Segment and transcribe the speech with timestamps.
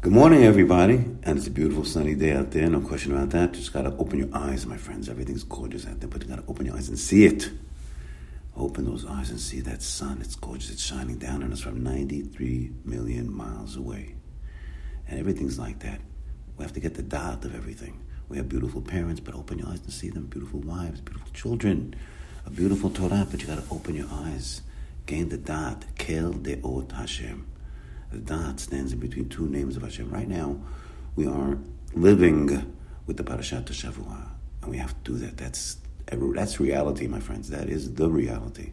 [0.00, 0.94] Good morning, everybody.
[1.24, 2.70] And it's a beautiful sunny day out there.
[2.70, 3.50] No question about that.
[3.50, 5.08] Just got to open your eyes, my friends.
[5.08, 7.50] Everything's gorgeous out there, but you got to open your eyes and see it.
[8.56, 10.18] Open those eyes and see that sun.
[10.20, 10.70] It's gorgeous.
[10.70, 14.14] It's shining down on us from 93 million miles away.
[15.08, 16.00] And everything's like that.
[16.56, 18.00] We have to get the da'at of everything.
[18.28, 20.26] We have beautiful parents, but open your eyes and see them.
[20.26, 21.96] Beautiful wives, beautiful children,
[22.46, 24.62] a beautiful Torah, but you got to open your eyes.
[25.06, 25.96] Gain the da'at.
[25.98, 27.48] Kel deot Hashem.
[28.10, 30.10] The da'at stands in between two names of Hashem.
[30.10, 30.58] Right now,
[31.14, 31.58] we are
[31.94, 32.72] living
[33.06, 34.28] with the Parashat Shavua,
[34.62, 35.36] and we have to do that.
[35.36, 35.76] That's
[36.06, 37.50] that's reality, my friends.
[37.50, 38.72] That is the reality,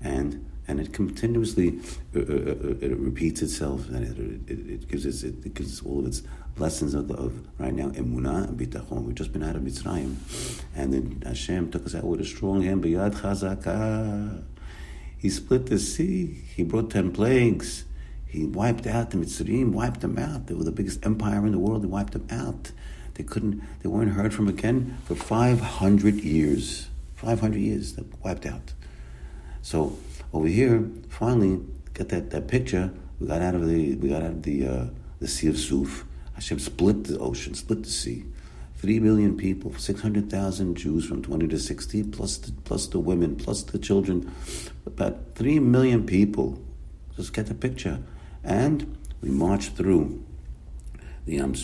[0.00, 1.80] and and it continuously
[2.16, 6.00] uh, uh, uh it repeats itself, and it, it, it gives us it, gives all
[6.00, 6.22] of its
[6.56, 9.04] lessons of, the, of right now emunah and bitachon.
[9.04, 10.16] We've just been out of Mitzrayim,
[10.74, 14.44] and then Hashem took us out with a strong hand, biyad chazaka.
[15.18, 16.42] He split the sea.
[16.56, 17.84] He brought ten plagues.
[18.32, 20.46] He wiped out the Mitzrayim, wiped them out.
[20.46, 21.82] They were the biggest empire in the world.
[21.82, 22.72] He wiped them out.
[23.12, 26.88] They couldn't, they weren't heard from again for 500 years.
[27.16, 28.72] 500 years, they wiped out.
[29.60, 29.98] So
[30.32, 31.60] over here, finally,
[31.92, 32.90] get that, that picture.
[33.20, 34.86] We got out of the, we got out of the, uh,
[35.20, 36.06] the Sea of Suf.
[36.32, 38.24] Hashem split the ocean, split the sea.
[38.76, 43.62] Three million people, 600,000 Jews from 20 to 60, plus the, plus the women, plus
[43.62, 44.32] the children.
[44.86, 46.62] About three million people.
[47.14, 48.02] Just get the picture.
[48.44, 50.24] And we march through
[51.26, 51.54] the Yam.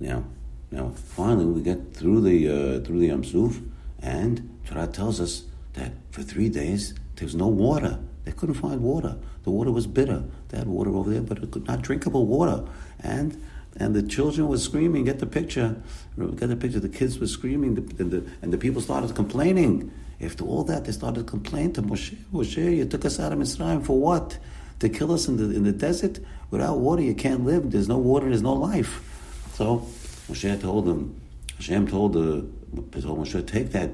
[0.00, 0.24] Now,
[0.70, 3.22] now, finally, we get through the uh, through the Yam
[4.00, 7.98] and Torah tells us that for three days there was no water.
[8.24, 9.16] They couldn't find water.
[9.44, 10.24] The water was bitter.
[10.48, 12.64] They had water over there, but it could not drinkable water.
[13.00, 13.40] And
[13.76, 15.04] and the children were screaming.
[15.04, 15.76] Get the picture.
[16.18, 16.80] Get the picture.
[16.80, 19.90] The kids were screaming, and the, and the people started complaining.
[20.20, 22.16] After all that, they started complaining to Moshe.
[22.32, 24.38] Moshe, you took us out of Mitzrayim for what?
[24.82, 26.18] To kill us in the in the desert.
[26.50, 27.70] Without water, you can't live.
[27.70, 28.28] There's no water.
[28.28, 29.00] There's no life.
[29.54, 29.86] So
[30.28, 31.20] Moshe told them.
[31.56, 32.46] Hashem told the
[33.00, 33.90] told Moshe take that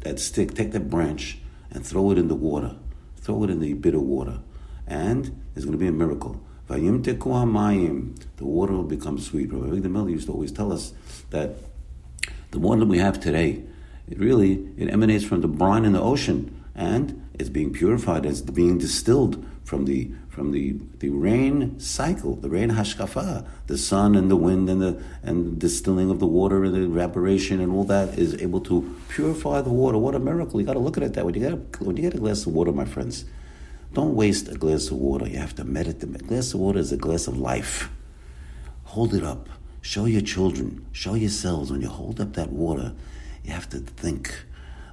[0.00, 1.38] that stick, take that branch,
[1.70, 2.74] and throw it in the water.
[3.16, 4.40] Throw it in the bitter water,
[4.86, 6.40] and there's going to be a miracle.
[6.68, 6.78] The
[8.40, 9.52] water will become sweet.
[9.52, 10.94] Rabbi the Miller used to always tell us
[11.30, 11.56] that
[12.52, 13.64] the water that we have today,
[14.08, 18.42] it really it emanates from the brine in the ocean, and it's being purified, it's
[18.42, 24.30] being distilled from the from the, the rain cycle, the rain hashkafa, the sun and
[24.30, 28.16] the wind and the and distilling of the water and the evaporation and all that
[28.18, 29.98] is able to purify the water.
[29.98, 30.60] What a miracle!
[30.60, 31.32] You got to look at it that way.
[31.34, 33.24] You got when you get a glass of water, my friends,
[33.92, 35.26] don't waste a glass of water.
[35.26, 36.14] You have to meditate.
[36.14, 37.90] A glass of water is a glass of life.
[38.84, 39.48] Hold it up.
[39.80, 40.86] Show your children.
[40.92, 41.72] Show yourselves.
[41.72, 42.92] When you hold up that water,
[43.44, 44.44] you have to think.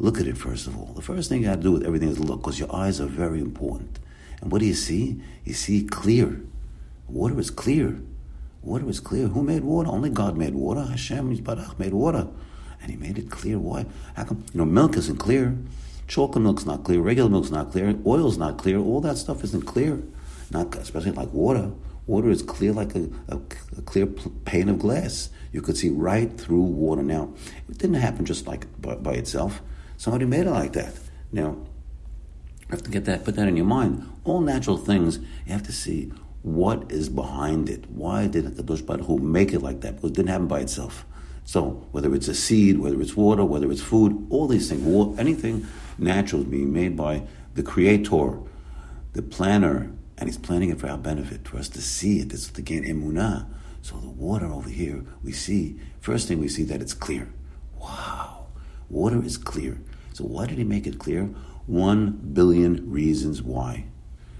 [0.00, 0.94] Look at it first of all.
[0.94, 3.06] The first thing you got to do with everything is look, because your eyes are
[3.06, 3.98] very important.
[4.40, 5.20] And what do you see?
[5.44, 6.40] You see clear.
[7.06, 8.00] Water is clear.
[8.62, 9.28] Water is clear.
[9.28, 9.90] Who made water?
[9.90, 10.82] Only God made water.
[10.84, 12.26] Hashem Barach made water.
[12.80, 13.58] And he made it clear.
[13.58, 13.84] Why?
[14.16, 14.42] How come?
[14.54, 15.54] You know, milk isn't clear.
[16.08, 17.02] Chocolate milk's not clear.
[17.02, 17.94] Regular milk's not clear.
[18.06, 18.78] Oil's not clear.
[18.78, 20.02] All that stuff isn't clear.
[20.50, 21.72] Not especially like water.
[22.06, 23.36] Water is clear like a, a,
[23.76, 25.28] a clear pane of glass.
[25.52, 27.02] You could see right through water.
[27.02, 27.34] Now,
[27.68, 29.60] it didn't happen just like by, by itself.
[30.00, 30.94] Somebody made it like that.
[31.30, 31.58] Now,
[32.60, 34.10] you have to get that, put that in your mind.
[34.24, 37.84] All natural things, you have to see what is behind it.
[37.90, 39.96] Why did the Kadosh Baruch Hu make it like that?
[39.96, 41.04] Because it didn't happen by itself.
[41.44, 45.66] So whether it's a seed, whether it's water, whether it's food, all these things, anything
[45.98, 48.38] natural is being made by the Creator,
[49.12, 52.30] the planner, and He's planning it for our benefit, for us to see it.
[52.30, 53.44] To gain emunah.
[53.82, 55.78] So the water over here, we see.
[56.00, 57.28] First thing we see that it's clear.
[57.78, 58.09] Wow,
[58.90, 59.80] water is clear.
[60.12, 61.30] So why did He make it clear?
[61.70, 63.84] one billion reasons why.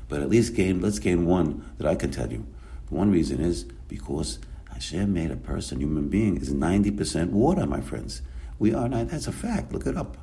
[0.09, 2.45] But at least gain, let's gain one that I can tell you.
[2.89, 4.41] One reason is because
[4.73, 8.23] Hashem made a person, human being, is 90% water, my friends.
[8.59, 10.17] We are that's a fact, look it up.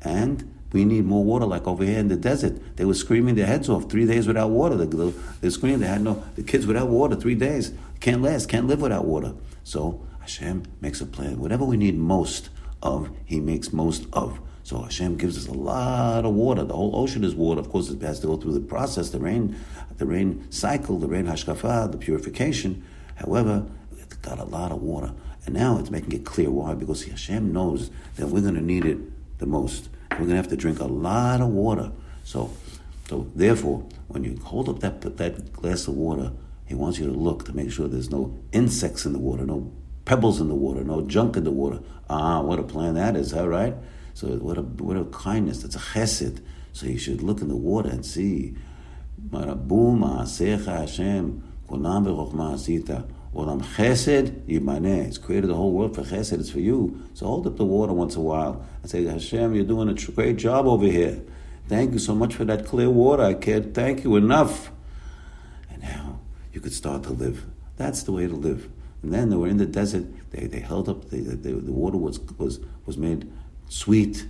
[0.00, 2.76] And we need more water, like over here in the desert.
[2.76, 4.76] They were screaming their heads off, three days without water.
[4.76, 5.12] They,
[5.42, 7.72] they screamed, they had no, the kids without water, three days.
[8.00, 9.34] Can't last, can't live without water.
[9.62, 11.38] So Hashem makes a plan.
[11.38, 12.48] Whatever we need most
[12.82, 14.40] of, He makes most of.
[14.66, 16.64] So Hashem gives us a lot of water.
[16.64, 17.60] The whole ocean is water.
[17.60, 19.56] Of course, it has to go through the process, the rain,
[19.98, 22.84] the rain cycle, the rain hashkafa, the purification.
[23.14, 25.12] However, it's got a lot of water.
[25.44, 26.50] And now it's making it clear.
[26.50, 26.74] Why?
[26.74, 28.98] Because Hashem knows that we're going to need it
[29.38, 29.88] the most.
[30.10, 31.92] We're going to have to drink a lot of water.
[32.24, 32.50] So,
[33.08, 36.32] so therefore, when you hold up that, that glass of water,
[36.66, 39.70] he wants you to look to make sure there's no insects in the water, no
[40.06, 41.80] pebbles in the water, no junk in the water.
[42.08, 43.74] Ah, what a plan that is, all right?
[44.14, 45.60] So what a what a kindness.
[45.60, 46.40] That's a chesed.
[46.72, 48.54] So you should look in the water and see.
[49.30, 49.52] Hashem,
[51.68, 54.42] Olam chesed.
[54.48, 56.40] It's created the whole world for chesed.
[56.40, 57.02] It's for you.
[57.12, 60.36] So hold up the water once a while and say, Hashem, you're doing a great
[60.36, 61.20] job over here.
[61.68, 63.24] Thank you so much for that clear water.
[63.24, 64.70] I can't thank you enough.
[65.70, 66.20] And now
[66.52, 67.44] you could start to live.
[67.76, 68.70] That's the way to live.
[69.06, 70.04] And then they were in the desert.
[70.32, 73.30] They, they held up, they, they, the water was, was, was made
[73.68, 74.26] sweet.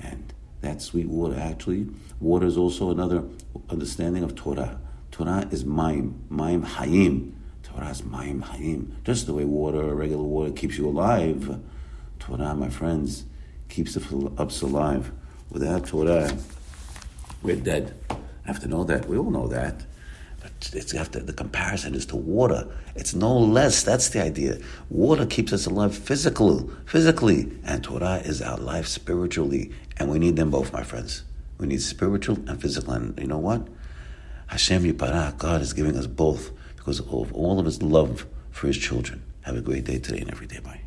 [0.00, 1.88] And that sweet water, actually,
[2.20, 3.24] water is also another
[3.70, 4.78] understanding of Torah.
[5.10, 7.32] Torah is Maim, Maim Hayim.
[7.64, 9.02] Torah is Maim Hayim.
[9.02, 11.58] Just the way water, regular water, keeps you alive.
[12.20, 13.24] Torah, my friends,
[13.68, 15.10] keeps us alive.
[15.50, 16.38] Without Torah,
[17.42, 17.96] we're dead.
[18.08, 19.08] I have to know that.
[19.08, 19.86] We all know that.
[20.72, 22.66] It's after the comparison is to water.
[22.94, 23.82] It's no less.
[23.82, 24.58] That's the idea.
[24.88, 30.36] Water keeps us alive physically, physically, and Torah is our life spiritually, and we need
[30.36, 31.24] them both, my friends.
[31.58, 32.94] We need spiritual and physical.
[32.94, 33.68] And you know what?
[34.46, 38.78] Hashem Yiparach, God is giving us both because of all of His love for His
[38.78, 39.22] children.
[39.42, 40.58] Have a great day today and every day.
[40.60, 40.80] Bye.